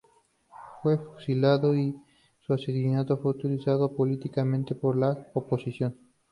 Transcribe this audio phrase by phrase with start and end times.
[0.81, 1.95] Fue fusilado y
[2.43, 5.95] su asesinato fue utilizado políticamente por la oposición.